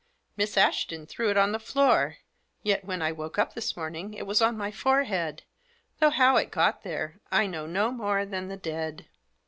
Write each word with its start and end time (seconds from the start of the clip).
Miss 0.35 0.57
Ashton 0.57 1.05
threw 1.05 1.29
it 1.29 1.37
on 1.37 1.49
to 1.49 1.59
the 1.59 1.63
floor; 1.63 2.17
yet, 2.63 2.83
when 2.83 3.03
I 3.03 3.11
woke 3.11 3.37
up 3.37 3.53
this 3.53 3.77
morning, 3.77 4.15
it 4.15 4.25
was 4.25 4.41
on 4.41 4.57
my 4.57 4.71
forehead, 4.71 5.43
though 5.99 6.09
how 6.09 6.37
it 6.37 6.49
got 6.49 6.81
there 6.81 7.19
I 7.31 7.45
know 7.45 7.67
no 7.67 7.91
more 7.91 8.25
than 8.25 8.47
the 8.47 8.57
dead." 8.57 9.05